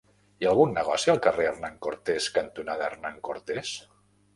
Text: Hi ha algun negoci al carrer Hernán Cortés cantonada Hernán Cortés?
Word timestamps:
Hi 0.37 0.45
ha 0.47 0.53
algun 0.53 0.73
negoci 0.77 1.13
al 1.15 1.21
carrer 1.27 1.47
Hernán 1.51 1.77
Cortés 1.89 2.33
cantonada 2.41 2.91
Hernán 2.93 3.25
Cortés? 3.31 3.81